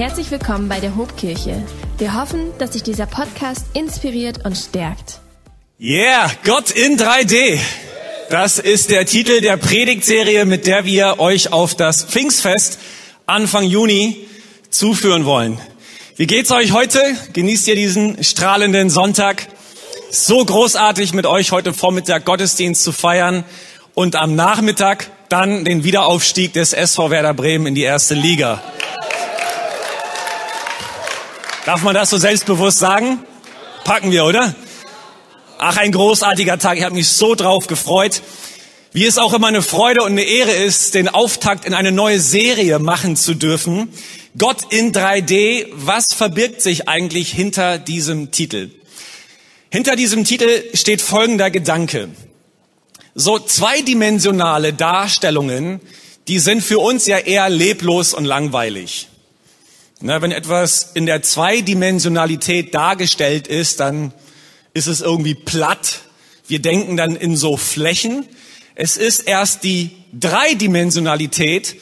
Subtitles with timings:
[0.00, 1.62] Herzlich willkommen bei der Hobkirche.
[1.98, 5.20] Wir hoffen, dass sich dieser Podcast inspiriert und stärkt.
[5.78, 7.58] Yeah, Gott in 3D.
[8.30, 12.78] Das ist der Titel der Predigtserie, mit der wir euch auf das Pfingstfest
[13.26, 14.26] Anfang Juni
[14.70, 15.60] zuführen wollen.
[16.16, 17.02] Wie geht's euch heute?
[17.34, 19.48] Genießt ihr diesen strahlenden Sonntag?
[20.10, 23.44] So großartig mit euch heute Vormittag Gottesdienst zu feiern
[23.92, 28.62] und am Nachmittag dann den Wiederaufstieg des SV Werder Bremen in die erste Liga.
[31.66, 33.18] Darf man das so selbstbewusst sagen?
[33.84, 34.54] Packen wir, oder?
[35.58, 36.78] Ach, ein großartiger Tag.
[36.78, 38.22] Ich habe mich so drauf gefreut.
[38.92, 42.18] Wie es auch immer eine Freude und eine Ehre ist, den Auftakt in eine neue
[42.18, 43.92] Serie machen zu dürfen.
[44.38, 45.66] Gott in 3D.
[45.72, 48.70] Was verbirgt sich eigentlich hinter diesem Titel?
[49.70, 52.08] Hinter diesem Titel steht folgender Gedanke.
[53.14, 55.80] So zweidimensionale Darstellungen,
[56.26, 59.09] die sind für uns ja eher leblos und langweilig.
[60.02, 64.14] Na, wenn etwas in der Zweidimensionalität dargestellt ist, dann
[64.72, 66.00] ist es irgendwie platt.
[66.48, 68.24] Wir denken dann in so Flächen.
[68.74, 71.76] Es ist erst die Dreidimensionalität,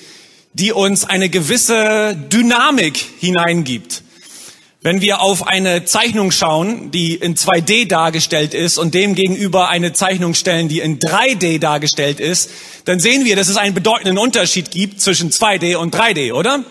[0.53, 4.03] die uns eine gewisse Dynamik hineingibt.
[4.81, 9.93] Wenn wir auf eine Zeichnung schauen, die in 2D dargestellt ist und dem gegenüber eine
[9.93, 12.51] Zeichnung stellen, die in 3D dargestellt ist,
[12.85, 16.65] dann sehen wir, dass es einen bedeutenden Unterschied gibt zwischen 2D und 3D, oder?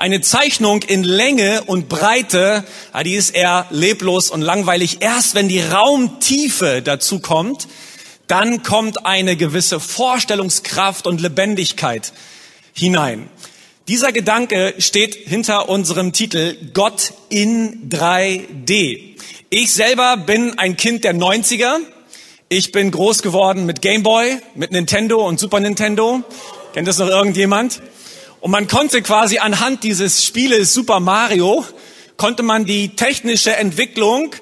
[0.00, 2.64] Eine Zeichnung in Länge und Breite,
[3.04, 5.02] die ist eher leblos und langweilig.
[5.02, 7.68] Erst wenn die Raumtiefe dazu kommt,
[8.26, 12.14] dann kommt eine gewisse Vorstellungskraft und Lebendigkeit
[12.72, 13.28] hinein.
[13.88, 19.16] Dieser Gedanke steht hinter unserem Titel Gott in 3D.
[19.50, 21.76] Ich selber bin ein Kind der 90er.
[22.48, 26.22] Ich bin groß geworden mit Game Boy, mit Nintendo und Super Nintendo.
[26.72, 27.82] Kennt das noch irgendjemand?
[28.40, 31.64] Und man konnte quasi anhand dieses Spieles Super Mario,
[32.16, 34.34] konnte man die technische Entwicklung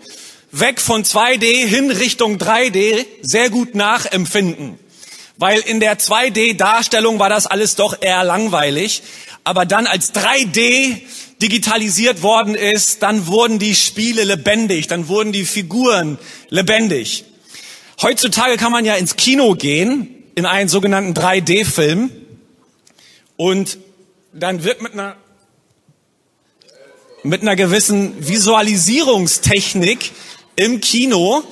[0.51, 4.79] weg von 2D hin Richtung 3D sehr gut nachempfinden.
[5.37, 9.03] Weil in der 2D-Darstellung war das alles doch eher langweilig
[9.49, 11.01] aber dann als 3D
[11.41, 16.19] digitalisiert worden ist, dann wurden die Spiele lebendig, dann wurden die Figuren
[16.51, 17.25] lebendig.
[18.03, 22.11] Heutzutage kann man ja ins Kino gehen, in einen sogenannten 3D-Film,
[23.39, 23.79] und
[24.39, 25.17] dann wird mit einer,
[27.23, 30.13] mit einer gewissen Visualisierungstechnik
[30.57, 31.43] im Kino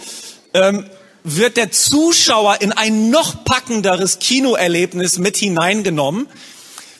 [0.54, 0.86] ähm,
[1.24, 6.28] wird der Zuschauer in ein noch packenderes Kinoerlebnis mit hineingenommen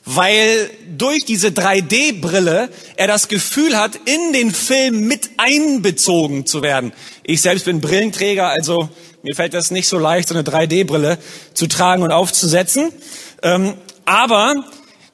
[0.06, 6.92] weil durch diese 3D-Brille er das Gefühl hat, in den Film mit einbezogen zu werden.
[7.24, 8.88] Ich selbst bin Brillenträger, also
[9.22, 11.18] mir fällt das nicht so leicht, so eine 3D-Brille
[11.54, 12.92] zu tragen und aufzusetzen.
[13.42, 13.74] Ähm,
[14.04, 14.64] aber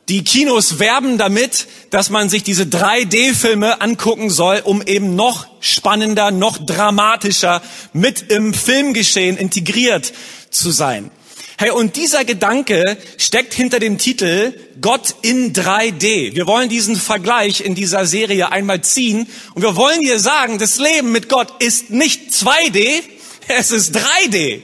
[0.08, 6.30] die Kinos werben damit, dass man sich diese 3D-Filme angucken soll, um eben noch spannender,
[6.30, 10.12] noch dramatischer mit im Filmgeschehen integriert
[10.50, 11.10] zu sein.
[11.56, 16.34] Hey, und dieser Gedanke steckt hinter dem Titel Gott in 3D.
[16.34, 20.78] Wir wollen diesen Vergleich in dieser Serie einmal ziehen und wir wollen dir sagen, das
[20.78, 23.02] Leben mit Gott ist nicht 2D,
[23.46, 24.62] es ist 3D.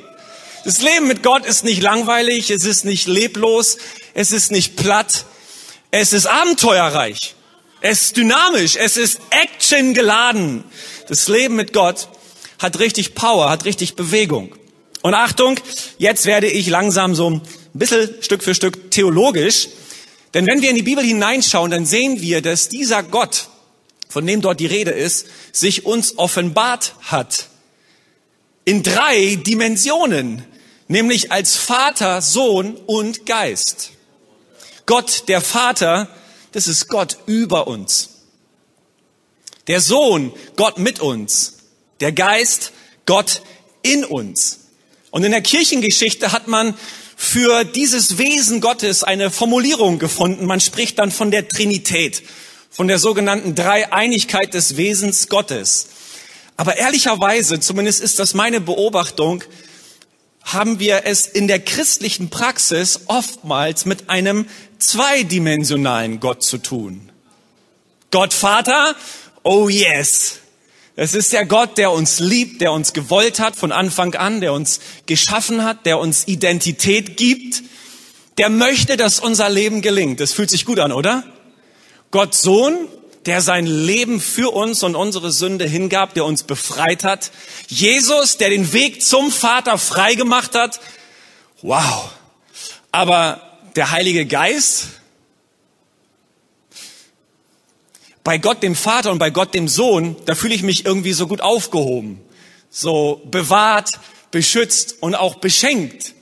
[0.65, 3.79] Das Leben mit Gott ist nicht langweilig, es ist nicht leblos,
[4.19, 5.27] es ist nicht platt,
[5.93, 7.37] es ist abenteuerreich,
[7.81, 10.65] es ist dynamisch, es ist Action geladen.
[11.07, 12.09] Das Leben mit Gott
[12.59, 14.57] hat richtig Power, hat richtig Bewegung.
[15.03, 15.61] Und Achtung,
[15.99, 17.43] jetzt werde ich langsam so ein
[17.75, 19.69] bisschen Stück für Stück theologisch.
[20.35, 23.47] Denn wenn wir in die Bibel hineinschauen, dann sehen wir, dass dieser Gott,
[24.09, 27.47] von dem dort die Rede ist, sich uns offenbart hat.
[28.65, 30.45] In drei Dimensionen,
[30.89, 33.93] nämlich als Vater, Sohn und Geist.
[34.89, 36.09] Gott, der Vater,
[36.53, 38.09] das ist Gott über uns.
[39.67, 41.59] Der Sohn, Gott mit uns.
[42.01, 42.73] Der Geist,
[43.05, 43.43] Gott
[43.83, 44.61] in uns.
[45.11, 46.75] Und in der Kirchengeschichte hat man
[47.17, 50.47] für dieses Wesen Gottes eine Formulierung gefunden.
[50.47, 52.23] Man spricht dann von der Trinität,
[52.71, 55.89] von der sogenannten Dreieinigkeit des Wesens Gottes.
[56.57, 59.45] Aber ehrlicherweise, zumindest ist das meine Beobachtung,
[60.53, 64.47] haben wir es in der christlichen Praxis oftmals mit einem
[64.79, 67.11] zweidimensionalen Gott zu tun.
[68.11, 68.95] Gott Vater,
[69.43, 70.39] oh yes,
[71.01, 74.53] es ist der Gott, der uns liebt, der uns gewollt hat von Anfang an, der
[74.53, 77.63] uns geschaffen hat, der uns Identität gibt,
[78.37, 80.19] der möchte, dass unser Leben gelingt.
[80.19, 81.23] Das fühlt sich gut an, oder?
[82.11, 82.89] Gott Sohn,
[83.27, 87.31] der sein Leben für uns und unsere Sünde hingab, der uns befreit hat.
[87.67, 90.81] Jesus, der den Weg zum Vater freigemacht hat.
[91.63, 92.11] Wow.
[92.93, 93.43] Aber
[93.77, 94.89] der Heilige Geist,
[98.25, 101.27] bei Gott dem Vater und bei Gott dem Sohn, da fühle ich mich irgendwie so
[101.27, 102.21] gut aufgehoben,
[102.71, 103.93] so bewahrt,
[104.31, 106.15] beschützt und auch beschenkt.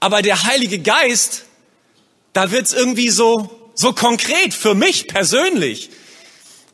[0.00, 1.44] Aber der Heilige Geist,
[2.32, 5.90] da wird's irgendwie so, so konkret für mich persönlich.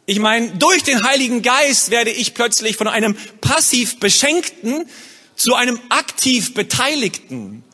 [0.07, 4.87] Ich meine, durch den Heiligen Geist werde ich plötzlich von einem passiv Beschenkten
[5.35, 7.65] zu einem aktiv Beteiligten.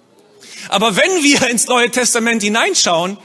[0.68, 3.18] Aber wenn wir ins Neue Testament hineinschauen,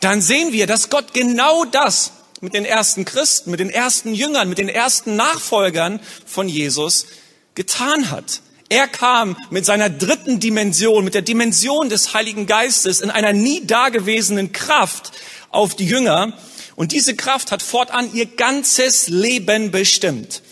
[0.00, 4.48] dann sehen wir, dass Gott genau das mit den ersten Christen, mit den ersten Jüngern,
[4.48, 7.06] mit den ersten Nachfolgern von Jesus
[7.54, 8.40] getan hat.
[8.68, 13.66] Er kam mit seiner dritten Dimension, mit der Dimension des Heiligen Geistes in einer nie
[13.66, 15.12] dagewesenen Kraft
[15.50, 16.34] auf die Jünger.
[16.78, 20.42] Und diese Kraft hat fortan ihr ganzes Leben bestimmt.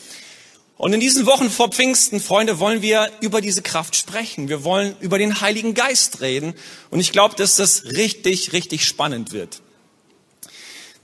[0.76, 4.48] Und in diesen Wochen vor Pfingsten, Freunde, wollen wir über diese Kraft sprechen.
[4.48, 6.54] Wir wollen über den Heiligen Geist reden.
[6.90, 9.62] Und ich glaube, dass das richtig, richtig spannend wird.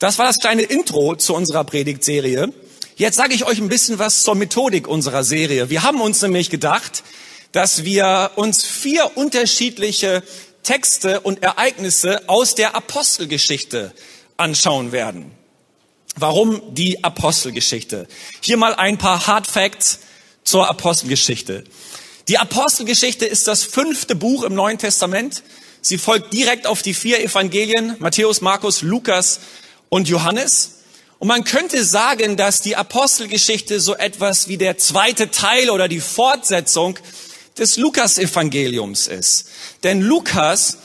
[0.00, 2.52] Das war das kleine Intro zu unserer Predigtserie.
[2.96, 5.70] Jetzt sage ich euch ein bisschen was zur Methodik unserer Serie.
[5.70, 7.04] Wir haben uns nämlich gedacht,
[7.52, 10.24] dass wir uns vier unterschiedliche
[10.64, 13.92] Texte und Ereignisse aus der Apostelgeschichte
[14.42, 15.30] anschauen werden.
[16.16, 18.06] Warum die Apostelgeschichte?
[18.42, 20.00] Hier mal ein paar Hard Facts
[20.44, 21.64] zur Apostelgeschichte.
[22.28, 25.42] Die Apostelgeschichte ist das fünfte Buch im Neuen Testament.
[25.80, 29.40] Sie folgt direkt auf die vier Evangelien, Matthäus, Markus, Lukas
[29.88, 30.82] und Johannes.
[31.18, 36.00] Und man könnte sagen, dass die Apostelgeschichte so etwas wie der zweite Teil oder die
[36.00, 36.98] Fortsetzung
[37.58, 39.46] des Lukas-Evangeliums ist.
[39.82, 40.78] Denn Lukas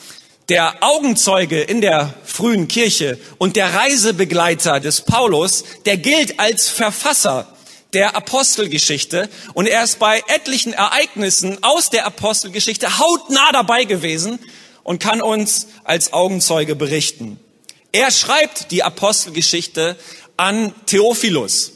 [0.49, 7.53] der Augenzeuge in der frühen Kirche und der Reisebegleiter des Paulus, der gilt als Verfasser
[7.93, 14.39] der Apostelgeschichte und er ist bei etlichen Ereignissen aus der Apostelgeschichte hautnah dabei gewesen
[14.83, 17.39] und kann uns als Augenzeuge berichten.
[17.91, 19.97] Er schreibt die Apostelgeschichte
[20.37, 21.73] an Theophilus.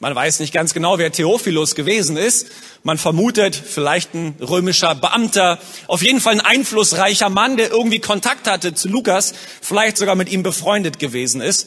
[0.00, 2.46] Man weiß nicht ganz genau, wer Theophilus gewesen ist.
[2.84, 5.58] Man vermutet vielleicht ein römischer Beamter,
[5.88, 10.30] auf jeden Fall ein einflussreicher Mann, der irgendwie Kontakt hatte zu Lukas, vielleicht sogar mit
[10.30, 11.66] ihm befreundet gewesen ist.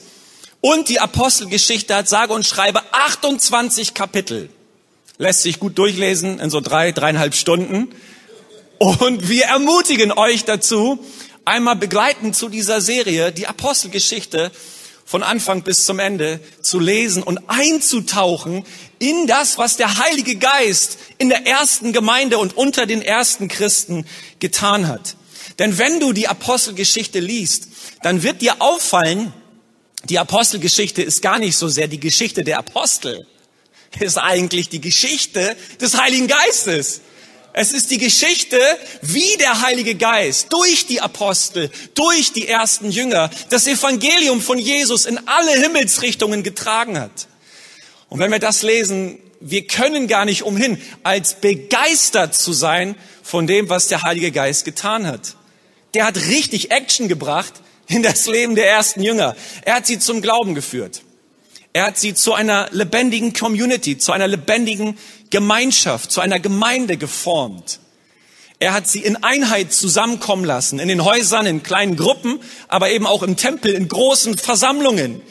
[0.62, 4.50] Und die Apostelgeschichte hat sage und schreibe 28 Kapitel.
[5.18, 7.90] Lässt sich gut durchlesen in so drei, dreieinhalb Stunden.
[8.78, 11.04] Und wir ermutigen euch dazu,
[11.44, 14.52] einmal begleitend zu dieser Serie, die Apostelgeschichte
[15.12, 18.64] von Anfang bis zum Ende zu lesen und einzutauchen
[18.98, 24.06] in das, was der Heilige Geist in der ersten Gemeinde und unter den ersten Christen
[24.40, 25.18] getan hat.
[25.60, 27.68] Denn wenn du die Apostelgeschichte liest,
[28.04, 29.34] dann wird dir auffallen,
[30.06, 33.28] die Apostelgeschichte ist gar nicht so sehr die Geschichte der Apostel,
[34.00, 37.02] ist eigentlich die Geschichte des Heiligen Geistes.
[37.54, 38.60] Es ist die Geschichte,
[39.02, 45.06] wie der Heilige Geist durch die Apostel, durch die ersten Jünger das Evangelium von Jesus
[45.06, 47.28] in alle Himmelsrichtungen getragen hat.
[48.10, 53.48] Und wenn wir das lesen, wir können gar nicht umhin, als begeistert zu sein von
[53.48, 55.36] dem, was der Heilige Geist getan hat.
[55.94, 57.54] Der hat richtig Action gebracht
[57.88, 59.36] in das Leben der ersten Jünger.
[59.64, 61.02] Er hat sie zum Glauben geführt.
[61.74, 64.98] Er hat sie zu einer lebendigen Community, zu einer lebendigen
[65.32, 67.80] Gemeinschaft, zu einer Gemeinde geformt.
[68.60, 73.08] Er hat sie in Einheit zusammenkommen lassen, in den Häusern, in kleinen Gruppen, aber eben
[73.08, 75.24] auch im Tempel, in großen Versammlungen.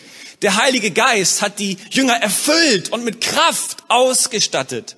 [0.43, 4.97] Der Heilige Geist hat die Jünger erfüllt und mit Kraft ausgestattet.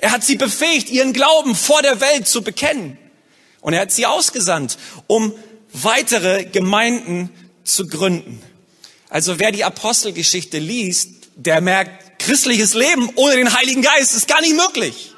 [0.00, 2.98] Er hat sie befähigt, ihren Glauben vor der Welt zu bekennen.
[3.60, 4.76] Und er hat sie ausgesandt,
[5.06, 5.32] um
[5.72, 7.30] weitere Gemeinden
[7.62, 8.42] zu gründen.
[9.08, 14.40] Also wer die Apostelgeschichte liest, der merkt, christliches Leben ohne den Heiligen Geist ist gar
[14.40, 15.12] nicht möglich.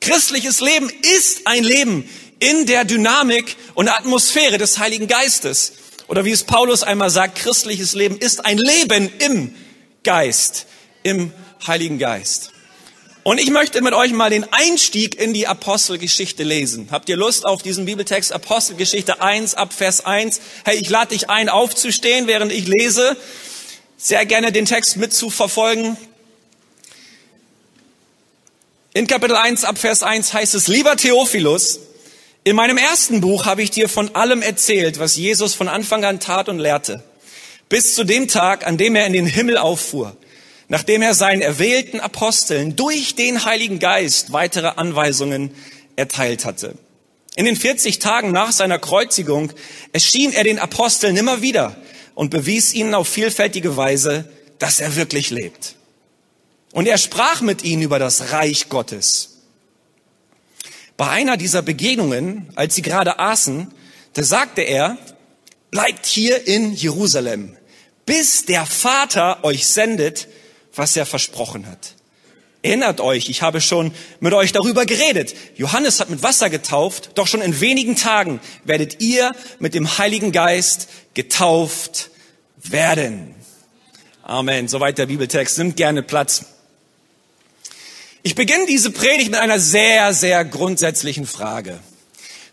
[0.00, 5.72] Christliches Leben ist ein Leben in der Dynamik und Atmosphäre des Heiligen Geistes.
[6.08, 9.54] Oder wie es Paulus einmal sagt, christliches Leben ist ein Leben im
[10.02, 10.66] Geist,
[11.02, 11.32] im
[11.66, 12.50] Heiligen Geist.
[13.22, 16.88] Und ich möchte mit euch mal den Einstieg in die Apostelgeschichte lesen.
[16.90, 20.42] Habt ihr Lust auf diesen Bibeltext Apostelgeschichte 1 ab Vers 1?
[20.66, 23.16] Hey, ich lade dich ein, aufzustehen, während ich lese.
[23.96, 25.96] Sehr gerne den Text mitzuverfolgen.
[28.94, 31.80] In Kapitel 1 ab Vers 1 heißt es, lieber Theophilus,
[32.44, 36.20] in meinem ersten Buch habe ich dir von allem erzählt, was Jesus von Anfang an
[36.20, 37.02] tat und lehrte,
[37.68, 40.16] bis zu dem Tag, an dem er in den Himmel auffuhr
[40.68, 45.54] nachdem er seinen erwählten Aposteln durch den Heiligen Geist weitere Anweisungen
[45.96, 46.74] erteilt hatte.
[47.36, 49.52] In den 40 Tagen nach seiner Kreuzigung
[49.92, 51.76] erschien er den Aposteln immer wieder
[52.14, 55.74] und bewies ihnen auf vielfältige Weise, dass er wirklich lebt.
[56.74, 59.38] Und er sprach mit ihnen über das Reich Gottes.
[60.98, 63.72] Bei einer dieser Begegnungen, als sie gerade aßen,
[64.12, 64.98] da sagte er,
[65.70, 67.56] bleibt hier in Jerusalem
[68.06, 70.28] bis der Vater euch sendet,
[70.74, 71.94] was er versprochen hat.
[72.62, 75.34] Erinnert euch, ich habe schon mit euch darüber geredet.
[75.56, 80.32] Johannes hat mit Wasser getauft, doch schon in wenigen Tagen werdet ihr mit dem Heiligen
[80.32, 82.10] Geist getauft
[82.56, 83.34] werden.
[84.22, 84.68] Amen.
[84.68, 85.58] Soweit der Bibeltext.
[85.58, 86.46] Nimmt gerne Platz.
[88.26, 91.78] Ich beginne diese Predigt mit einer sehr, sehr grundsätzlichen Frage.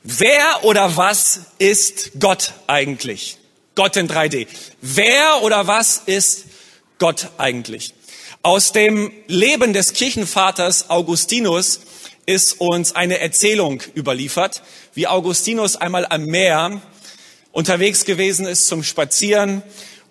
[0.04, 3.38] Wer oder was ist Gott eigentlich?
[3.74, 4.48] Gott in 3D.
[4.82, 6.44] Wer oder was ist
[7.00, 7.94] Gott eigentlich?
[8.44, 11.80] Aus dem Leben des Kirchenvaters Augustinus
[12.26, 14.64] ist uns eine Erzählung überliefert,
[14.94, 16.82] wie Augustinus einmal am Meer
[17.54, 19.64] unterwegs gewesen ist zum Spazieren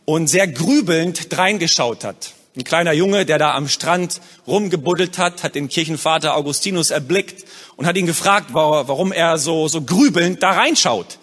[0.06, 2.32] und sehr grübelnd dreingeschaut hat.
[2.56, 7.44] Ein kleiner Junge, der da am Strand rumgebuddelt hat, hat den Kirchenvater Augustinus erblickt
[7.76, 11.18] und hat ihn gefragt, warum er so, so grübelnd da reinschaut.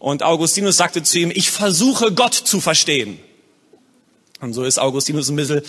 [0.00, 3.20] Und Augustinus sagte zu ihm, ich versuche Gott zu verstehen.
[4.40, 5.62] Und so ist Augustinus ein bisschen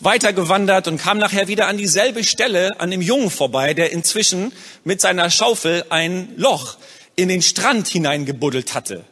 [0.00, 4.52] weitergewandert und kam nachher wieder an dieselbe Stelle an dem Jungen vorbei, der inzwischen
[4.84, 6.76] mit seiner Schaufel ein Loch
[7.14, 9.04] in den Strand hineingebuddelt hatte.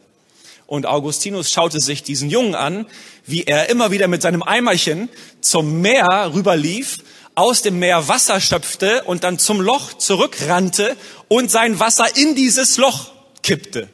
[0.67, 2.85] Und Augustinus schaute sich diesen Jungen an,
[3.29, 5.09] wie er immer wieder mit seinem Eimerchen
[5.41, 6.97] zum Meer rüberlief,
[7.35, 12.77] aus dem Meer Wasser schöpfte und dann zum Loch zurückrannte und sein Wasser in dieses
[12.77, 13.11] Loch
[13.43, 13.87] kippte.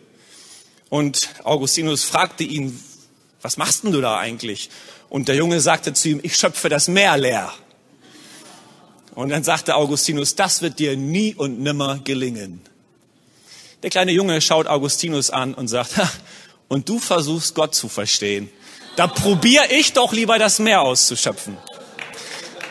[0.89, 2.79] Und Augustinus fragte ihn,
[3.41, 4.69] was machst denn du da eigentlich?
[5.09, 7.53] Und der Junge sagte zu ihm, ich schöpfe das Meer leer.
[9.13, 12.61] Und dann sagte Augustinus, das wird dir nie und nimmer gelingen.
[13.83, 15.91] Der kleine Junge schaut Augustinus an und sagt,
[16.67, 18.49] und du versuchst Gott zu verstehen.
[18.95, 21.57] Da probiere ich doch lieber das Meer auszuschöpfen.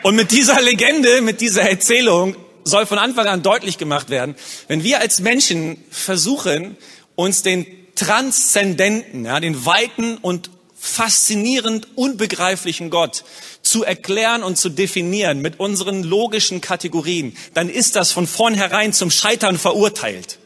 [0.02, 4.34] Und mit dieser Legende, mit dieser Erzählung soll von Anfang an deutlich gemacht werden,
[4.68, 6.76] wenn wir als Menschen versuchen,
[7.14, 13.24] uns den transzendenten, ja, den weiten und faszinierend unbegreiflichen Gott
[13.62, 19.10] zu erklären und zu definieren mit unseren logischen Kategorien, dann ist das von vornherein zum
[19.10, 20.38] Scheitern verurteilt.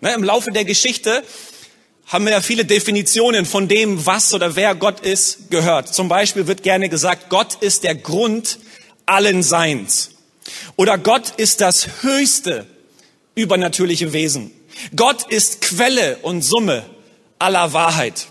[0.00, 1.24] Ne, Im Laufe der Geschichte
[2.06, 5.92] haben wir ja viele Definitionen von dem, was oder wer Gott ist, gehört.
[5.92, 8.58] Zum Beispiel wird gerne gesagt, Gott ist der Grund
[9.06, 10.10] allen Seins.
[10.76, 12.66] Oder Gott ist das höchste
[13.34, 14.52] übernatürliche Wesen.
[14.94, 16.84] Gott ist Quelle und Summe
[17.38, 18.28] aller Wahrheit.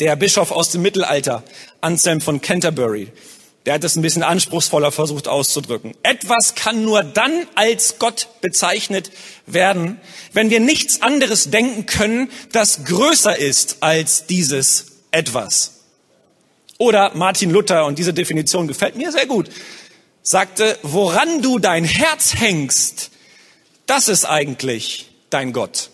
[0.00, 1.42] Der Bischof aus dem Mittelalter,
[1.80, 3.08] Anselm von Canterbury,
[3.66, 5.94] der hat das ein bisschen anspruchsvoller versucht auszudrücken.
[6.02, 9.10] Etwas kann nur dann als Gott bezeichnet
[9.46, 10.00] werden,
[10.32, 15.80] wenn wir nichts anderes denken können, das größer ist als dieses etwas.
[16.78, 19.50] Oder Martin Luther, und diese Definition gefällt mir sehr gut,
[20.22, 23.10] sagte, woran du dein Herz hängst,
[23.86, 25.90] das ist eigentlich dein Gott.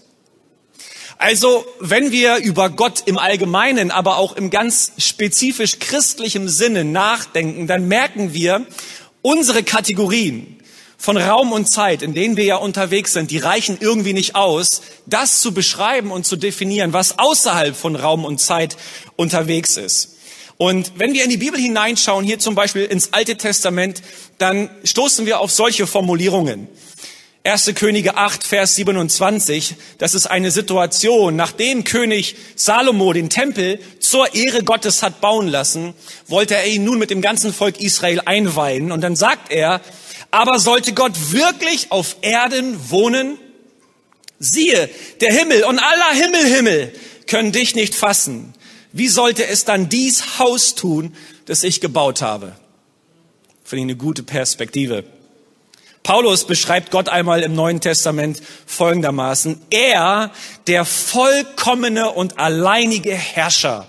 [1.19, 7.67] Also, wenn wir über Gott im Allgemeinen, aber auch im ganz spezifisch christlichen Sinne nachdenken,
[7.67, 8.67] dann merken wir,
[9.23, 10.59] unsere Kategorien
[10.99, 14.83] von Raum und Zeit, in denen wir ja unterwegs sind, die reichen irgendwie nicht aus,
[15.07, 18.77] das zu beschreiben und zu definieren, was außerhalb von Raum und Zeit
[19.17, 20.17] unterwegs ist.
[20.57, 24.03] Und wenn wir in die Bibel hineinschauen, hier zum Beispiel ins Alte Testament,
[24.39, 26.69] dann stoßen wir auf solche Formulierungen.
[27.47, 27.75] 1.
[27.75, 34.65] Könige 8, Vers 27, das ist eine Situation, nachdem König Salomo den Tempel zur Ehre
[34.65, 35.93] Gottes hat bauen lassen,
[36.27, 38.91] wollte er ihn nun mit dem ganzen Volk Israel einweihen.
[38.91, 39.83] Und dann sagt er,
[40.31, 43.37] aber sollte Gott wirklich auf Erden wohnen?
[44.39, 44.89] Siehe,
[45.21, 46.95] der Himmel und aller Himmelhimmel
[47.27, 48.55] können dich nicht fassen.
[48.93, 52.57] Wie sollte es dann dies Haus tun, das ich gebaut habe?
[53.65, 55.05] Finde ich eine gute Perspektive.
[56.05, 59.59] Paulus beschreibt Gott einmal im Neuen Testament folgendermaßen.
[59.71, 60.31] Er,
[60.67, 63.87] der vollkommene und alleinige Herrscher,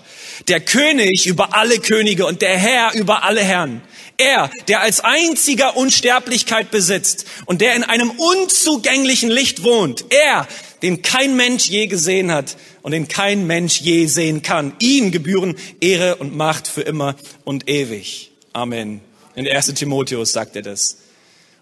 [0.48, 3.82] der König über alle Könige und der Herr über alle Herren.
[4.16, 10.06] Er, der als einziger Unsterblichkeit besitzt und der in einem unzugänglichen Licht wohnt.
[10.08, 10.48] Er,
[10.80, 14.72] den kein Mensch je gesehen hat und den kein Mensch je sehen kann.
[14.78, 18.30] Ihm gebühren Ehre und Macht für immer und ewig.
[18.54, 19.02] Amen.
[19.34, 19.66] In 1.
[19.74, 20.96] Timotheus sagt er das.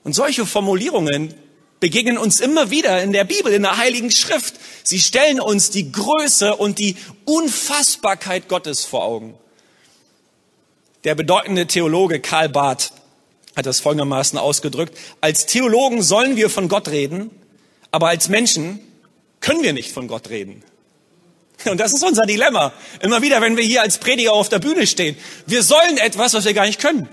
[0.05, 1.35] Und solche Formulierungen
[1.81, 4.55] begegnen uns immer wieder in der Bibel, in der Heiligen Schrift.
[4.85, 9.35] Sie stellen uns die Größe und die Unfassbarkeit Gottes vor Augen.
[11.05, 12.93] Der bedeutende Theologe Karl Barth
[13.57, 14.97] hat das folgendermaßen ausgedrückt.
[15.21, 17.31] Als Theologen sollen wir von Gott reden,
[17.91, 18.81] aber als Menschen
[19.41, 20.65] können wir nicht von Gott reden.
[21.67, 22.73] Und das ist unser Dilemma.
[23.01, 25.17] Immer wieder, wenn wir hier als Prediger auf der Bühne stehen.
[25.47, 27.09] Wir sollen etwas, was wir gar nicht können.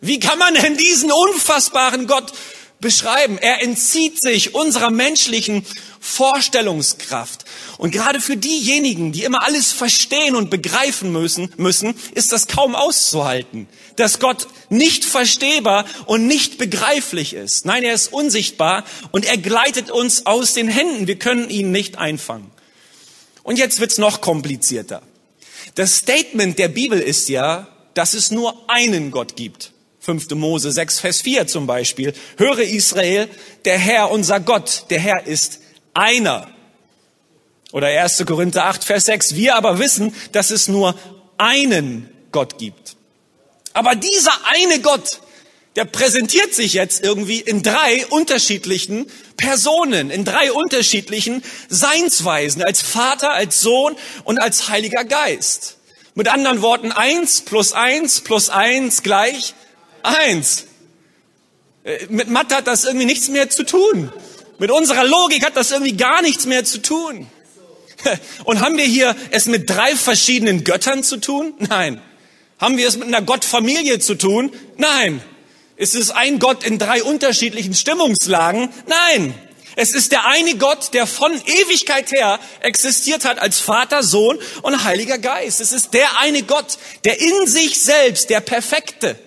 [0.00, 2.32] Wie kann man denn diesen unfassbaren Gott
[2.80, 3.38] beschreiben.
[3.38, 5.64] Er entzieht sich unserer menschlichen
[6.00, 7.44] Vorstellungskraft.
[7.78, 12.74] Und gerade für diejenigen, die immer alles verstehen und begreifen müssen, müssen, ist das kaum
[12.74, 17.66] auszuhalten, dass Gott nicht verstehbar und nicht begreiflich ist.
[17.66, 21.06] Nein, er ist unsichtbar und er gleitet uns aus den Händen.
[21.06, 22.50] Wir können ihn nicht einfangen.
[23.42, 25.02] Und jetzt wird's noch komplizierter.
[25.74, 29.72] Das Statement der Bibel ist ja, dass es nur einen Gott gibt.
[30.06, 30.30] 5.
[30.36, 32.12] Mose 6, Vers 4 zum Beispiel.
[32.38, 33.28] Höre Israel,
[33.64, 35.58] der Herr, unser Gott, der Herr ist
[35.94, 36.48] einer.
[37.72, 38.24] Oder 1.
[38.24, 39.34] Korinther 8, Vers 6.
[39.34, 40.94] Wir aber wissen, dass es nur
[41.38, 42.94] einen Gott gibt.
[43.72, 45.20] Aber dieser eine Gott,
[45.74, 53.32] der präsentiert sich jetzt irgendwie in drei unterschiedlichen Personen, in drei unterschiedlichen Seinsweisen, als Vater,
[53.32, 55.78] als Sohn und als Heiliger Geist.
[56.14, 59.54] Mit anderen Worten, eins plus eins plus eins gleich
[60.06, 60.66] eins.
[61.84, 64.12] Äh, mit Mathe hat das irgendwie nichts mehr zu tun.
[64.58, 67.26] Mit unserer Logik hat das irgendwie gar nichts mehr zu tun.
[68.44, 71.54] Und haben wir hier es mit drei verschiedenen Göttern zu tun?
[71.58, 72.00] Nein.
[72.58, 74.52] Haben wir es mit einer Gottfamilie zu tun?
[74.76, 75.22] Nein.
[75.76, 78.70] Ist es ein Gott in drei unterschiedlichen Stimmungslagen?
[78.86, 79.34] Nein.
[79.78, 84.84] Es ist der eine Gott, der von Ewigkeit her existiert hat als Vater, Sohn und
[84.84, 85.60] Heiliger Geist.
[85.60, 89.18] Es ist der eine Gott, der in sich selbst der perfekte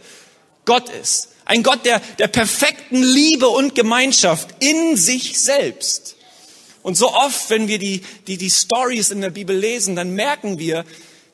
[0.69, 1.29] Gott ist.
[1.45, 6.15] Ein Gott der, der perfekten Liebe und Gemeinschaft in sich selbst.
[6.83, 10.59] Und so oft, wenn wir die, die, die Stories in der Bibel lesen, dann merken
[10.59, 10.85] wir,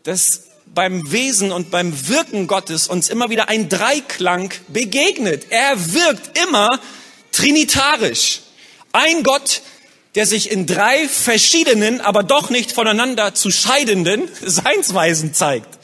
[0.03, 5.47] dass beim Wesen und beim Wirken Gottes uns immer wieder ein Dreiklang begegnet.
[5.49, 6.79] Er wirkt immer
[7.33, 8.39] trinitarisch.
[8.93, 9.63] Ein Gott,
[10.15, 15.77] der sich in drei verschiedenen, aber doch nicht voneinander zu scheidenden Seinsweisen zeigt.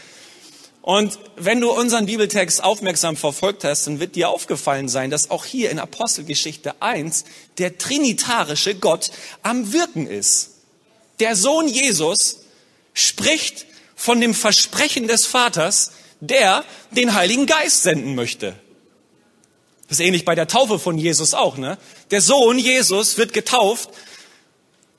[0.82, 5.46] Und wenn du unseren Bibeltext aufmerksam verfolgt hast, dann wird dir aufgefallen sein, dass auch
[5.46, 7.26] hier in Apostelgeschichte 1
[7.60, 9.12] der trinitarische Gott
[9.44, 10.52] am Wirken ist.
[11.20, 12.40] Der Sohn Jesus
[12.94, 18.56] spricht von dem Versprechen des Vaters, der den Heiligen Geist senden möchte.
[19.88, 21.78] Das ist ähnlich bei der Taufe von Jesus auch, ne?
[22.10, 23.90] Der Sohn Jesus wird getauft,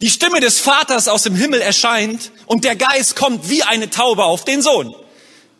[0.00, 4.24] die Stimme des Vaters aus dem Himmel erscheint und der Geist kommt wie eine Taube
[4.24, 4.94] auf den Sohn.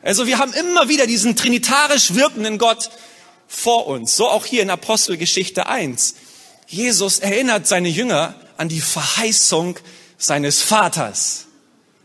[0.02, 2.90] Also wir haben immer wieder diesen trinitarisch wirkenden Gott
[3.46, 4.16] vor uns.
[4.16, 6.16] So auch hier in Apostelgeschichte 1.
[6.66, 9.78] Jesus erinnert seine Jünger an die Verheißung
[10.18, 11.46] seines Vaters.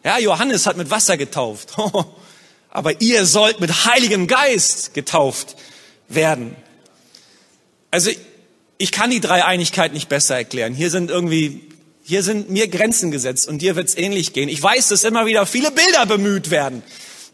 [0.03, 1.75] Ja, Johannes hat mit Wasser getauft.
[2.69, 5.55] Aber ihr sollt mit Heiligem Geist getauft
[6.07, 6.55] werden.
[7.89, 8.11] Also
[8.77, 10.75] ich kann die Dreieinigkeit nicht besser erklären.
[10.75, 11.63] Hier sind irgendwie,
[12.03, 14.49] hier sind mir Grenzen gesetzt und dir wird es ähnlich gehen.
[14.49, 16.83] Ich weiß, dass immer wieder viele Bilder bemüht werden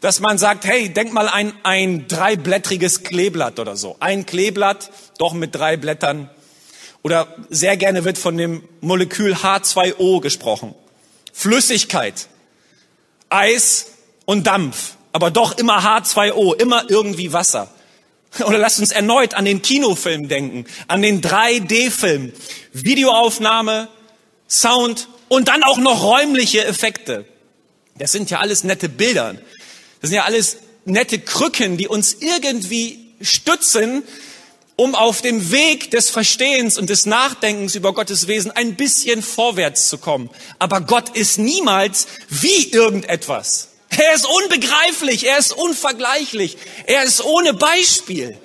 [0.04, 3.96] dass man sagt, hey, denk mal ein, ein dreiblättriges Kleeblatt oder so.
[4.00, 6.28] Ein Kleeblatt, doch mit drei Blättern.
[7.02, 10.74] Oder sehr gerne wird von dem Molekül H2O gesprochen.
[11.32, 12.28] Flüssigkeit,
[13.30, 13.92] Eis
[14.26, 17.72] und Dampf, aber doch immer H2O, immer irgendwie Wasser.
[18.44, 22.34] Oder lasst uns erneut an den Kinofilm denken, an den 3D-Film.
[22.74, 23.88] Videoaufnahme,
[24.50, 27.24] Sound und dann auch noch räumliche Effekte.
[27.96, 29.36] Das sind ja alles nette Bilder.
[30.04, 34.02] Das sind ja alles nette Krücken, die uns irgendwie stützen,
[34.76, 39.88] um auf dem Weg des Verstehens und des Nachdenkens über Gottes Wesen ein bisschen vorwärts
[39.88, 40.28] zu kommen.
[40.58, 43.68] Aber Gott ist niemals wie irgendetwas.
[43.88, 48.36] Er ist unbegreiflich, er ist unvergleichlich, er ist ohne Beispiel.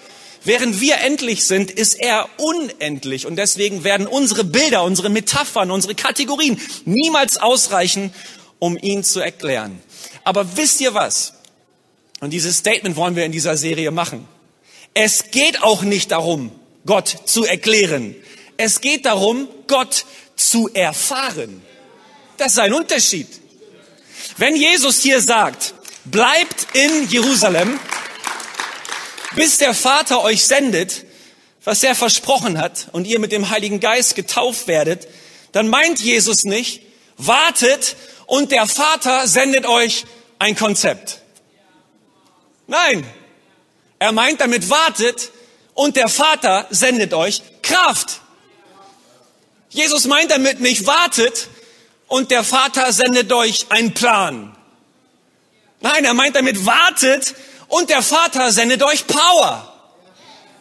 [0.45, 3.26] Während wir endlich sind, ist er unendlich.
[3.26, 8.13] Und deswegen werden unsere Bilder, unsere Metaphern, unsere Kategorien niemals ausreichen,
[8.60, 9.82] um ihn zu erklären.
[10.24, 11.34] Aber wisst ihr was?
[12.19, 14.27] Und dieses Statement wollen wir in dieser Serie machen.
[14.93, 16.51] Es geht auch nicht darum,
[16.86, 18.15] Gott zu erklären.
[18.58, 20.05] Es geht darum, Gott
[20.36, 21.62] zu erfahren.
[22.38, 23.27] Das ist ein Unterschied.
[24.38, 25.73] Wenn Jesus hier sagt,
[26.05, 27.79] bleibt in Jerusalem,
[29.36, 31.05] bis der Vater euch sendet,
[31.63, 35.08] was er versprochen hat und ihr mit dem Heiligen Geist getauft werdet,
[35.51, 36.82] dann meint Jesus nicht,
[37.17, 40.05] wartet und der Vater sendet euch
[40.39, 41.21] ein Konzept.
[42.69, 43.03] Nein,
[43.97, 45.32] er meint damit wartet
[45.73, 48.21] und der Vater sendet euch Kraft.
[49.69, 51.47] Jesus meint damit nicht wartet
[52.08, 54.55] und der Vater sendet euch einen Plan.
[55.82, 57.34] Nein, er meint damit wartet
[57.69, 59.73] und der Vater sendet euch Power.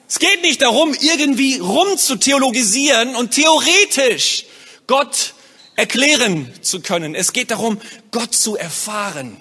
[0.09, 4.47] Es geht nicht darum, irgendwie rum zu theologisieren und theoretisch
[4.87, 5.35] Gott
[5.77, 7.15] erklären zu können.
[7.15, 7.79] Es geht darum,
[8.11, 9.39] Gott zu erfahren.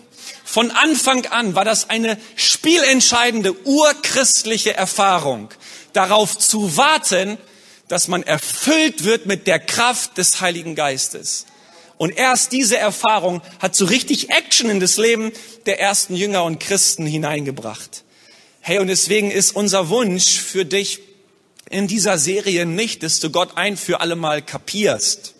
[0.50, 5.50] Von Anfang an war das eine spielentscheidende urchristliche Erfahrung,
[5.92, 7.38] darauf zu warten,
[7.90, 11.48] dass man erfüllt wird mit der Kraft des Heiligen Geistes.
[11.98, 15.34] Und erst diese Erfahrung hat so richtig Action in das Leben
[15.66, 18.06] der ersten Jünger und Christen hineingebracht.
[18.62, 21.02] Hey, und deswegen ist unser Wunsch für dich
[21.70, 25.34] in dieser Serie nicht, dass du Gott ein für alle Mal kapierst.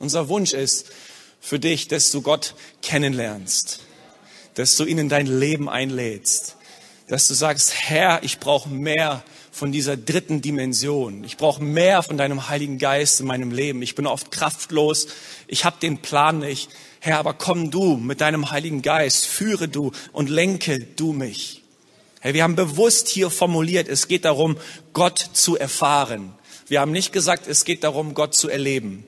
[0.00, 0.86] Unser Wunsch ist
[1.44, 3.80] für dich, dass du Gott kennenlernst,
[4.54, 6.56] dass du ihn in dein Leben einlädst,
[7.08, 11.22] dass du sagst, Herr, ich brauche mehr von dieser dritten Dimension.
[11.22, 13.82] Ich brauche mehr von deinem Heiligen Geist in meinem Leben.
[13.82, 15.06] Ich bin oft kraftlos.
[15.46, 16.70] Ich habe den Plan nicht.
[17.00, 21.62] Herr, aber komm du mit deinem Heiligen Geist, führe du und lenke du mich.
[22.20, 24.56] Herr, wir haben bewusst hier formuliert, es geht darum,
[24.94, 26.32] Gott zu erfahren.
[26.68, 29.04] Wir haben nicht gesagt, es geht darum, Gott zu erleben.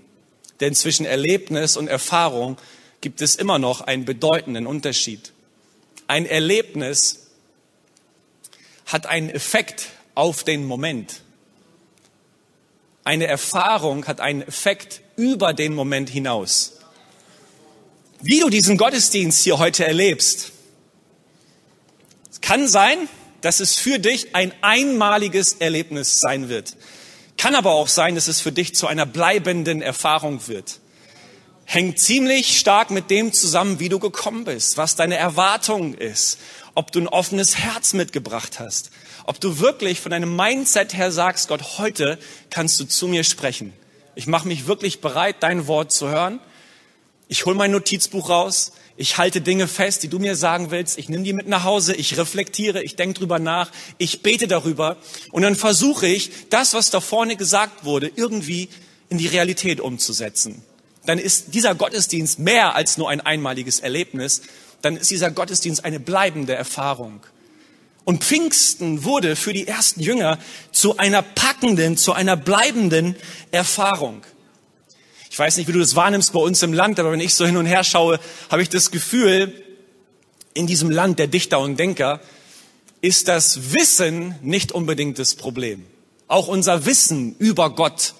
[0.60, 2.58] Denn zwischen Erlebnis und Erfahrung
[3.00, 5.32] gibt es immer noch einen bedeutenden Unterschied.
[6.06, 7.26] Ein Erlebnis
[8.86, 11.22] hat einen Effekt auf den Moment.
[13.04, 16.78] Eine Erfahrung hat einen Effekt über den Moment hinaus.
[18.20, 20.52] Wie du diesen Gottesdienst hier heute erlebst,
[22.30, 23.08] es kann sein,
[23.42, 26.76] dass es für dich ein einmaliges Erlebnis sein wird.
[27.37, 30.81] Kann aber auch sein, dass es für dich zu einer bleibenden Erfahrung wird.
[31.64, 36.38] Hängt ziemlich stark mit dem zusammen, wie du gekommen bist, was deine Erwartung ist,
[36.75, 38.90] ob du ein offenes Herz mitgebracht hast,
[39.25, 42.18] ob du wirklich von deinem Mindset her sagst, Gott, heute
[42.51, 43.72] kannst du zu mir sprechen.
[44.14, 46.38] Ich mache mich wirklich bereit, dein Wort zu hören.
[47.29, 48.72] Ich hole mein Notizbuch raus.
[48.98, 50.98] Ich halte Dinge fest, die du mir sagen willst.
[50.98, 51.94] Ich nehme die mit nach Hause.
[51.94, 52.82] Ich reflektiere.
[52.82, 53.70] Ich denke drüber nach.
[53.98, 54.96] Ich bete darüber.
[55.32, 58.70] Und dann versuche ich, das, was da vorne gesagt wurde, irgendwie
[59.09, 60.62] in die Realität umzusetzen.
[61.04, 64.42] Dann ist dieser Gottesdienst mehr als nur ein einmaliges Erlebnis.
[64.80, 67.20] Dann ist dieser Gottesdienst eine bleibende Erfahrung.
[68.04, 70.38] Und Pfingsten wurde für die ersten Jünger
[70.72, 73.16] zu einer packenden, zu einer bleibenden
[73.50, 74.22] Erfahrung.
[75.37, 77.44] Ich weiß nicht, wie du das wahrnimmst bei uns im Land, aber wenn ich so
[77.44, 78.18] hin und her schaue,
[78.51, 79.53] habe ich das Gefühl,
[80.55, 82.20] in diesem Land der Dichter und Denker
[83.03, 85.85] ist das Wissen nicht unbedingt das Problem.
[86.27, 88.14] Auch unser Wissen über Gott,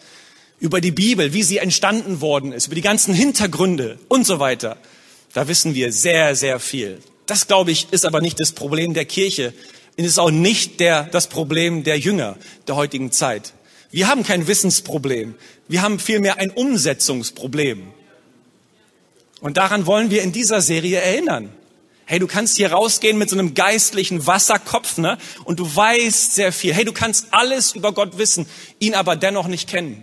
[0.61, 4.77] über die Bibel, wie sie entstanden worden ist, über die ganzen Hintergründe und so weiter,
[5.33, 7.01] da wissen wir sehr, sehr viel.
[7.25, 9.55] Das, glaube ich, ist aber nicht das Problem der Kirche,
[9.97, 12.37] ist auch nicht der, das Problem der Jünger
[12.69, 13.55] der heutigen Zeit.
[13.97, 15.37] Wir haben kein Wissensproblem.
[15.69, 17.95] Wir haben vielmehr ein Umsetzungsproblem.
[19.41, 21.51] Und daran wollen wir in dieser Serie erinnern.
[22.05, 25.17] Hey, du kannst hier rausgehen mit so einem geistlichen Wasserkopf, ne?
[25.45, 26.75] Und du weißt sehr viel.
[26.75, 28.45] Hey, du kannst alles über Gott wissen,
[28.81, 30.03] ihn aber dennoch nicht kennen.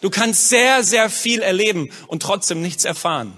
[0.00, 3.34] Du kannst sehr, sehr viel erleben und trotzdem nichts erfahren.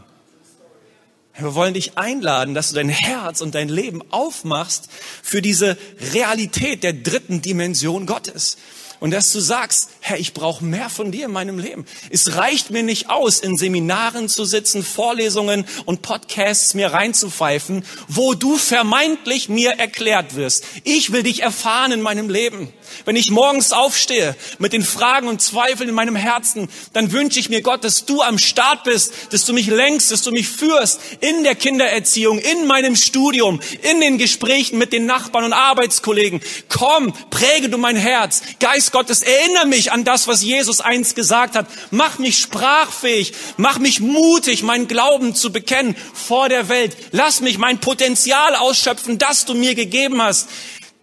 [1.37, 4.89] Wir wollen dich einladen, dass du dein Herz und dein Leben aufmachst
[5.23, 5.77] für diese
[6.15, 8.57] Realität der dritten Dimension Gottes.
[9.01, 11.87] Und dass du sagst, Herr, ich brauche mehr von dir in meinem Leben.
[12.11, 18.35] Es reicht mir nicht aus, in Seminaren zu sitzen, Vorlesungen und Podcasts mir reinzupfeifen, wo
[18.35, 20.65] du vermeintlich mir erklärt wirst.
[20.85, 22.73] Ich will dich erfahren in meinem Leben.
[23.05, 27.49] Wenn ich morgens aufstehe mit den Fragen und Zweifeln in meinem Herzen, dann wünsche ich
[27.49, 31.01] mir Gott, dass du am Start bist, dass du mich lenkst, dass du mich führst
[31.21, 36.41] in der Kindererziehung, in meinem Studium, in den Gesprächen mit den Nachbarn und Arbeitskollegen.
[36.69, 38.43] Komm, präge du mein Herz.
[38.61, 41.67] Geist Gottes, erinnere mich an das, was Jesus einst gesagt hat.
[41.91, 46.97] Mach mich sprachfähig, mach mich mutig, meinen Glauben zu bekennen vor der Welt.
[47.13, 50.49] Lass mich mein Potenzial ausschöpfen, das du mir gegeben hast.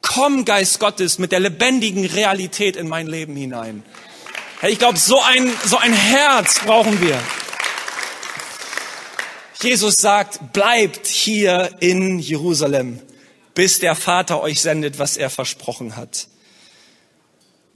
[0.02, 3.84] Komm, Geist Gottes, mit der lebendigen Realität in mein Leben hinein.
[4.68, 7.20] Ich glaube, so ein, so ein Herz brauchen wir.
[9.62, 13.00] Jesus sagt, bleibt hier in Jerusalem,
[13.54, 16.28] bis der Vater euch sendet, was er versprochen hat.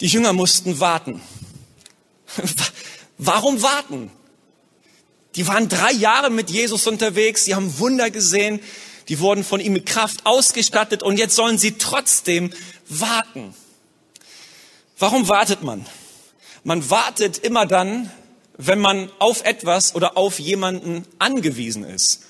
[0.02, 1.22] Die Jünger mussten warten.
[3.18, 4.12] Warum warten?
[5.36, 8.62] Die waren drei Jahre mit Jesus unterwegs, sie haben Wunder gesehen,
[9.10, 12.52] die wurden von ihm mit Kraft ausgestattet und jetzt sollen sie trotzdem
[12.88, 13.54] warten.
[14.98, 15.86] Warum wartet man?
[16.64, 18.12] Man wartet immer dann,
[18.58, 22.22] wenn man auf etwas oder auf jemanden angewiesen ist.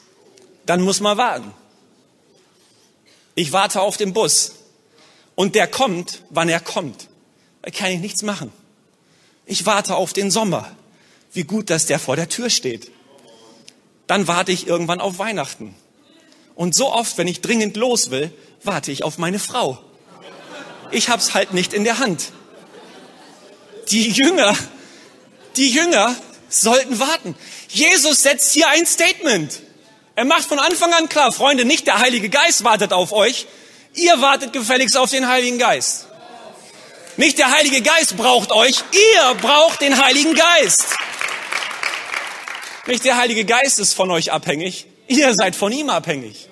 [0.66, 1.54] Dann muss man warten.
[3.36, 4.54] Ich warte auf den Bus
[5.36, 7.08] und der kommt, wann er kommt.
[7.74, 8.52] Kann ich nichts machen.
[9.46, 10.70] Ich warte auf den Sommer.
[11.34, 12.92] Wie gut, dass der vor der Tür steht.
[14.08, 15.76] Dann warte ich irgendwann auf Weihnachten.
[16.56, 18.32] Und so oft, wenn ich dringend los will,
[18.64, 19.80] warte ich auf meine Frau.
[20.92, 22.32] Ich hab's halt nicht in der Hand.
[23.90, 24.56] Die Jünger,
[25.58, 26.16] die Jünger
[26.50, 27.36] sollten warten.
[27.68, 29.62] Jesus setzt hier ein Statement.
[30.16, 33.48] Er macht von Anfang an klar, Freunde, nicht der Heilige Geist wartet auf euch.
[33.94, 36.08] Ihr wartet gefälligst auf den Heiligen Geist.
[37.18, 40.98] Nicht der Heilige Geist braucht euch, ihr braucht den Heiligen Geist.
[42.88, 46.50] Nicht der Heilige Geist ist von euch abhängig, ihr seid von ihm abhängig.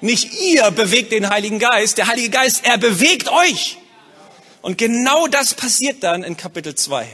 [0.00, 3.78] Nicht ihr bewegt den Heiligen Geist, der Heilige Geist, er bewegt euch.
[4.62, 7.08] Und genau das passiert dann in Kapitel 2.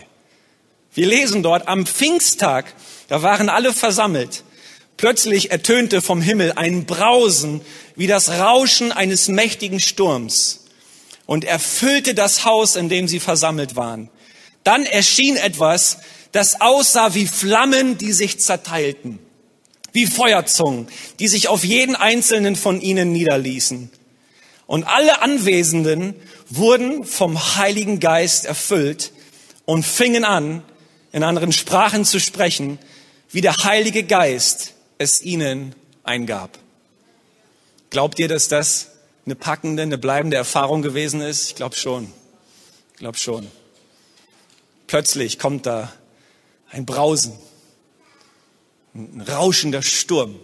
[0.92, 2.74] Wir lesen dort, am Pfingsttag,
[3.08, 4.44] da waren alle versammelt.
[4.98, 7.62] Plötzlich ertönte vom Himmel ein Brausen
[7.96, 10.59] wie das Rauschen eines mächtigen Sturms
[11.30, 14.10] und erfüllte das Haus, in dem sie versammelt waren.
[14.64, 15.98] Dann erschien etwas,
[16.32, 19.20] das aussah wie Flammen, die sich zerteilten,
[19.92, 20.88] wie Feuerzungen,
[21.20, 23.92] die sich auf jeden einzelnen von ihnen niederließen.
[24.66, 26.16] Und alle Anwesenden
[26.48, 29.12] wurden vom Heiligen Geist erfüllt
[29.66, 30.64] und fingen an,
[31.12, 32.80] in anderen Sprachen zu sprechen,
[33.30, 36.58] wie der Heilige Geist es ihnen eingab.
[37.90, 38.89] Glaubt ihr, dass das
[39.30, 41.50] eine packende, eine bleibende Erfahrung gewesen ist?
[41.50, 42.12] Ich glaube schon.
[42.94, 43.46] Ich glaube schon.
[44.88, 45.92] Plötzlich kommt da
[46.68, 47.38] ein Brausen,
[48.92, 50.40] ein rauschender Sturm.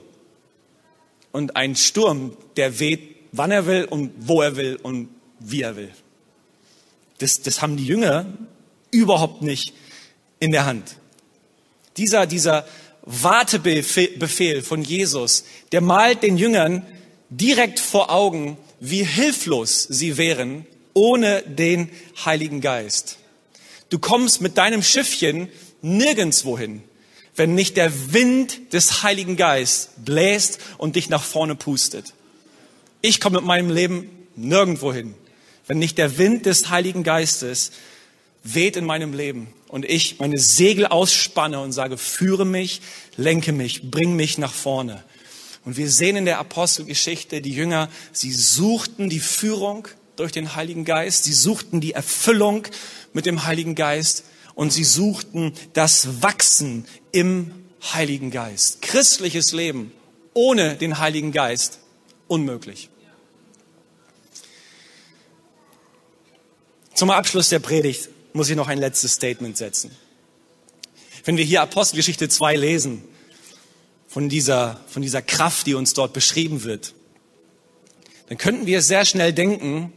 [1.33, 5.09] Und ein Sturm, der weht, wann er will und wo er will und
[5.41, 5.93] wie er will.
[7.19, 8.27] Das, das haben die Jünger
[8.93, 9.75] überhaupt nicht
[10.39, 10.97] in der Hand.
[11.97, 12.69] Dieser, dieser
[13.03, 16.87] Wartebefehl von Jesus, der malt den Jüngern
[17.31, 21.91] direkt vor Augen, wie hilflos sie wären ohne den
[22.25, 23.19] Heiligen Geist.
[23.91, 25.49] Du kommst mit deinem Schiffchen
[25.83, 26.83] nirgendswo hin,
[27.37, 32.15] wenn nicht der Wind des Heiligen Geistes bläst und dich nach vorne pustet.
[33.03, 35.15] Ich komme mit meinem Leben nirgendwo hin,
[35.67, 37.73] wenn nicht der Wind des Heiligen Geistes
[38.43, 42.81] weht in meinem Leben und ich meine Segel ausspanne und sage, führe mich,
[43.17, 45.05] lenke mich, bring mich nach vorne.
[45.67, 50.85] Und wir sehen in der Apostelgeschichte, die Jünger, sie suchten die Führung durch den Heiligen
[50.85, 52.69] Geist, sie suchten die Erfüllung
[53.13, 54.25] mit dem Heiligen Geist
[54.55, 57.51] und sie suchten das Wachsen im
[57.83, 58.81] Heiligen Geist.
[58.81, 59.93] Christliches Leben
[60.35, 61.81] ohne den Heiligen Geist
[62.29, 62.89] unmöglich.
[66.95, 69.91] Zum Abschluss der Predigt muss ich noch ein letztes Statement setzen.
[71.25, 73.03] Wenn wir hier Apostelgeschichte 2 lesen,
[74.17, 76.95] von dieser, von dieser Kraft, die uns dort beschrieben wird,
[78.31, 79.93] dann könnten wir sehr schnell denken,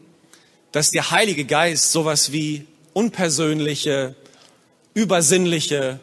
[0.74, 4.18] dass der Heilige Geist sowas wie unpersönliche,
[4.94, 6.02] übersinnliche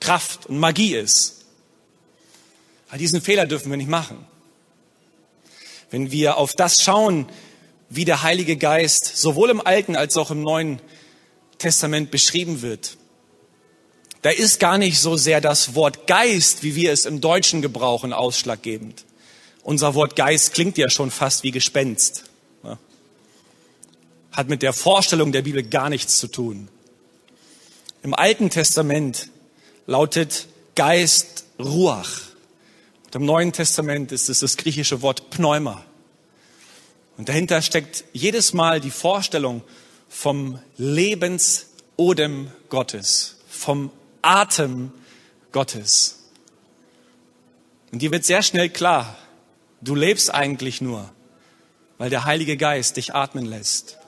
[0.00, 1.44] Kraft und Magie ist.
[2.88, 4.26] Aber diesen Fehler dürfen wir nicht machen.
[5.90, 7.28] Wenn wir auf das schauen,
[7.90, 10.80] wie der Heilige Geist sowohl im Alten als auch im Neuen
[11.58, 12.96] Testament beschrieben wird,
[14.22, 18.12] da ist gar nicht so sehr das Wort Geist, wie wir es im Deutschen gebrauchen,
[18.12, 19.04] ausschlaggebend.
[19.62, 22.24] Unser Wort Geist klingt ja schon fast wie Gespenst.
[24.32, 26.68] Hat mit der Vorstellung der Bibel gar nichts zu tun.
[28.02, 29.28] Im Alten Testament
[29.86, 32.22] lautet Geist Ruach.
[33.06, 35.84] Und im Neuen Testament ist es das griechische Wort Pneuma.
[37.16, 39.62] Und dahinter steckt jedes Mal die Vorstellung
[40.08, 43.90] vom Lebensodem Gottes, vom
[44.22, 44.92] Atem
[45.52, 46.18] Gottes.
[47.92, 49.16] Und dir wird sehr schnell klar,
[49.80, 51.10] du lebst eigentlich nur,
[51.98, 53.98] weil der Heilige Geist dich atmen lässt.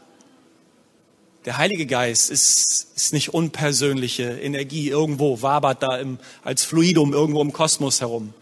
[1.44, 7.42] Der Heilige Geist ist, ist nicht unpersönliche Energie irgendwo, wabert da im, als Fluidum irgendwo
[7.42, 8.32] im Kosmos herum.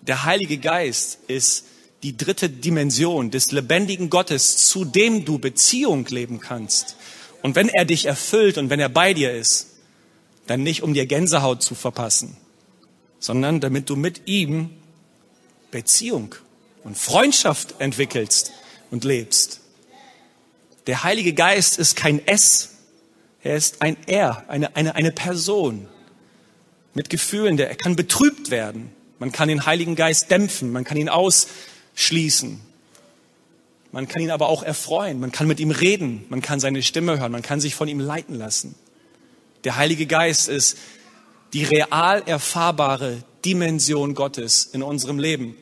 [0.00, 1.66] Der Heilige Geist ist
[2.02, 6.96] die dritte Dimension des lebendigen Gottes, zu dem du Beziehung leben kannst.
[7.42, 9.73] Und wenn er dich erfüllt und wenn er bei dir ist,
[10.46, 12.36] dann nicht um dir Gänsehaut zu verpassen,
[13.18, 14.70] sondern damit du mit ihm
[15.70, 16.34] Beziehung
[16.84, 18.52] und Freundschaft entwickelst
[18.90, 19.60] und lebst.
[20.86, 22.70] Der Heilige Geist ist kein S,
[23.42, 25.88] er ist ein Er, eine, eine, eine Person
[26.94, 28.92] mit Gefühlen, der er kann betrübt werden.
[29.18, 32.60] Man kann den Heiligen Geist dämpfen, man kann ihn ausschließen.
[33.92, 37.20] Man kann ihn aber auch erfreuen, man kann mit ihm reden, man kann seine Stimme
[37.20, 38.74] hören, man kann sich von ihm leiten lassen.
[39.64, 40.76] Der Heilige Geist ist
[41.52, 45.56] die real erfahrbare Dimension Gottes in unserem Leben.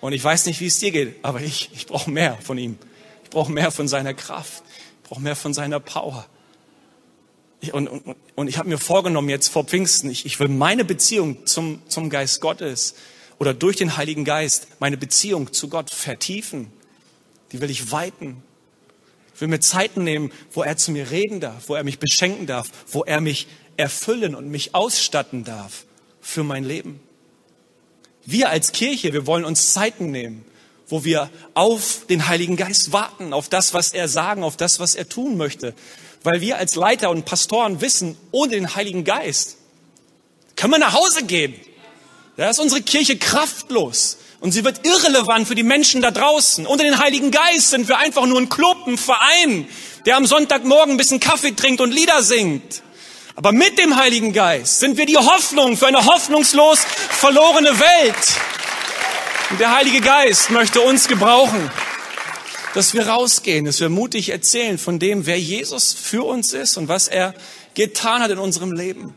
[0.00, 2.78] Und ich weiß nicht, wie es dir geht, aber ich, ich brauche mehr von ihm.
[3.24, 4.62] Ich brauche mehr von seiner Kraft.
[5.02, 6.26] Ich brauche mehr von seiner Power.
[7.60, 10.84] Ich, und, und, und ich habe mir vorgenommen jetzt vor Pfingsten, ich, ich will meine
[10.84, 12.94] Beziehung zum, zum Geist Gottes
[13.38, 16.70] oder durch den Heiligen Geist meine Beziehung zu Gott vertiefen.
[17.52, 18.42] Die will ich weiten.
[19.38, 22.68] Will mir Zeiten nehmen, wo er zu mir reden darf, wo er mich beschenken darf,
[22.90, 23.46] wo er mich
[23.76, 25.84] erfüllen und mich ausstatten darf
[26.20, 27.00] für mein Leben.
[28.24, 30.44] Wir als Kirche, wir wollen uns Zeiten nehmen,
[30.88, 34.94] wo wir auf den Heiligen Geist warten, auf das, was er sagen, auf das, was
[34.94, 35.74] er tun möchte.
[36.22, 39.58] Weil wir als Leiter und Pastoren wissen, ohne den Heiligen Geist
[40.56, 41.54] können wir nach Hause gehen.
[42.36, 44.18] Da ist unsere Kirche kraftlos.
[44.46, 46.66] Und sie wird irrelevant für die Menschen da draußen.
[46.68, 49.66] Unter den Heiligen Geist sind wir einfach nur ein Club, ein Verein,
[50.04, 52.84] der am Sonntagmorgen ein bisschen Kaffee trinkt und Lieder singt.
[53.34, 58.14] Aber mit dem Heiligen Geist sind wir die Hoffnung für eine hoffnungslos verlorene Welt.
[59.50, 61.68] Und der Heilige Geist möchte uns gebrauchen,
[62.74, 66.86] dass wir rausgehen, dass wir mutig erzählen von dem, wer Jesus für uns ist und
[66.86, 67.34] was er
[67.74, 69.12] getan hat in unserem Leben.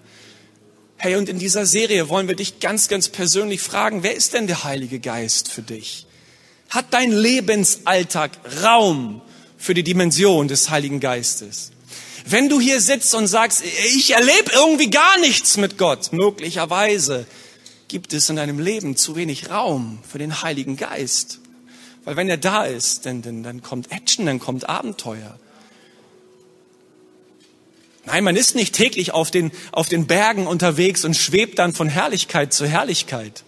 [1.01, 4.47] Hey, und in dieser Serie wollen wir dich ganz, ganz persönlich fragen, wer ist denn
[4.47, 6.05] der Heilige Geist für dich?
[6.67, 8.31] Hat dein Lebensalltag
[8.61, 9.21] Raum
[9.57, 11.71] für die Dimension des Heiligen Geistes?
[12.25, 13.63] Wenn du hier sitzt und sagst,
[13.95, 17.25] ich erlebe irgendwie gar nichts mit Gott, möglicherweise
[17.87, 21.39] gibt es in deinem Leben zu wenig Raum für den Heiligen Geist.
[22.03, 25.39] Weil wenn er da ist, dann, dann, dann kommt Action, dann kommt Abenteuer.
[28.11, 31.87] Nein, man ist nicht täglich auf den, auf den Bergen unterwegs und schwebt dann von
[31.87, 33.43] Herrlichkeit zu Herrlichkeit.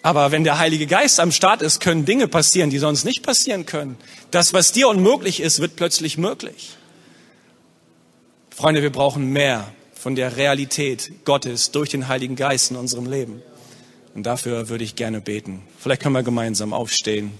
[0.00, 3.66] Aber wenn der Heilige Geist am Start ist, können Dinge passieren, die sonst nicht passieren
[3.66, 3.98] können.
[4.30, 6.70] Das, was dir unmöglich ist, wird plötzlich möglich.
[8.48, 13.42] Freunde, wir brauchen mehr von der Realität Gottes durch den Heiligen Geist in unserem Leben.
[14.14, 15.62] Und dafür würde ich gerne beten.
[15.78, 17.32] Vielleicht können wir gemeinsam aufstehen.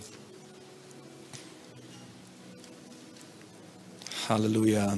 [4.29, 4.97] Halleluja.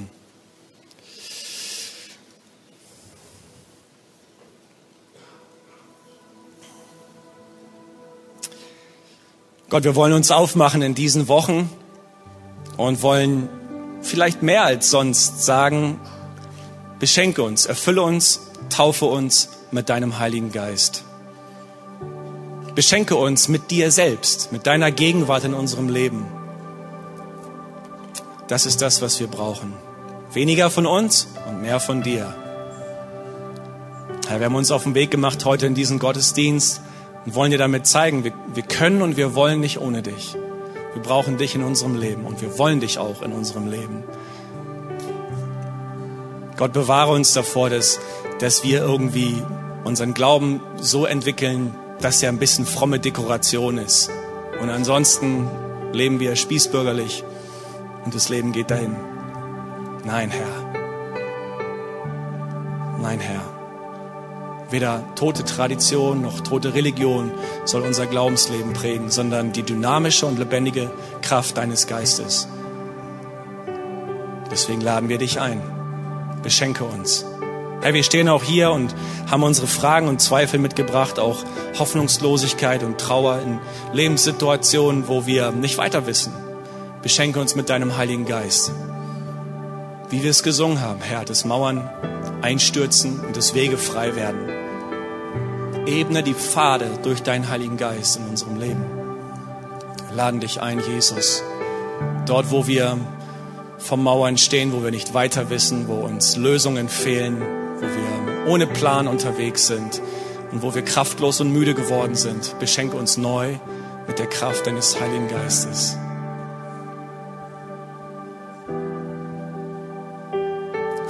[9.69, 11.69] Gott, wir wollen uns aufmachen in diesen Wochen
[12.77, 13.49] und wollen
[14.01, 15.99] vielleicht mehr als sonst sagen,
[16.99, 21.03] beschenke uns, erfülle uns, taufe uns mit deinem Heiligen Geist.
[22.75, 26.25] Beschenke uns mit dir selbst, mit deiner Gegenwart in unserem Leben.
[28.47, 29.73] Das ist das, was wir brauchen.
[30.31, 32.35] Weniger von uns und mehr von dir.
[34.27, 36.81] Herr, wir haben uns auf den Weg gemacht heute in diesen Gottesdienst
[37.25, 40.35] und wollen dir damit zeigen, wir, wir können und wir wollen nicht ohne dich.
[40.93, 44.03] Wir brauchen dich in unserem Leben und wir wollen dich auch in unserem Leben.
[46.55, 47.99] Gott bewahre uns davor, dass,
[48.39, 49.41] dass wir irgendwie
[49.83, 54.09] unseren Glauben so entwickeln, dass er ein bisschen fromme Dekoration ist.
[54.61, 55.47] Und ansonsten
[55.93, 57.23] leben wir spießbürgerlich
[58.05, 58.95] und das Leben geht dahin.
[60.05, 60.65] Nein, Herr.
[63.01, 63.41] Nein, Herr.
[64.69, 67.31] Weder tote Tradition noch tote Religion
[67.65, 70.91] soll unser Glaubensleben prägen, sondern die dynamische und lebendige
[71.21, 72.47] Kraft deines Geistes.
[74.51, 75.61] Deswegen laden wir dich ein.
[76.41, 77.25] Beschenke uns.
[77.81, 78.95] Herr, wir stehen auch hier und
[79.29, 81.43] haben unsere Fragen und Zweifel mitgebracht, auch
[81.77, 83.59] Hoffnungslosigkeit und Trauer in
[83.93, 86.33] Lebenssituationen, wo wir nicht weiter wissen.
[87.05, 88.71] Beschenke uns mit deinem Heiligen Geist.
[90.09, 91.87] Wie wir es gesungen haben, Herr, dass Mauern
[92.41, 94.49] einstürzen und dass Wege frei werden.
[95.85, 98.83] Ebne die Pfade durch deinen Heiligen Geist in unserem Leben.
[100.07, 101.43] Wir laden dich ein, Jesus.
[102.25, 102.97] Dort, wo wir
[103.77, 107.39] vor Mauern stehen, wo wir nicht weiter wissen, wo uns Lösungen fehlen,
[107.75, 110.01] wo wir ohne Plan unterwegs sind
[110.51, 113.59] und wo wir kraftlos und müde geworden sind, beschenke uns neu
[114.07, 115.99] mit der Kraft deines Heiligen Geistes.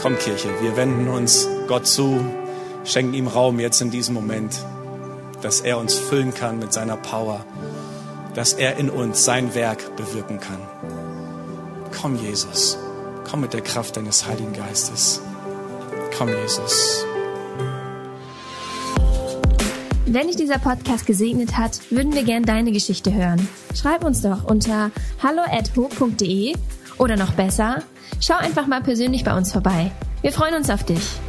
[0.05, 2.23] Komm, Kirche, wir wenden uns Gott zu,
[2.83, 4.53] schenken ihm Raum jetzt in diesem Moment,
[5.41, 7.43] dass er uns füllen kann mit seiner Power,
[8.35, 10.59] dass er in uns sein Werk bewirken kann.
[11.99, 12.77] Komm, Jesus,
[13.27, 15.21] komm mit der Kraft deines Heiligen Geistes.
[16.15, 17.03] Komm, Jesus.
[20.05, 23.47] Wenn dich dieser Podcast gesegnet hat, würden wir gern deine Geschichte hören.
[23.73, 24.91] Schreib uns doch unter
[25.23, 26.53] hallo@ho.de
[26.99, 27.81] oder noch besser,
[28.19, 29.91] schau einfach mal persönlich bei uns vorbei.
[30.21, 31.19] Wir freuen uns auf dich.